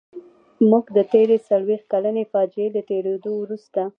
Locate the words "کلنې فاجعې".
1.93-2.67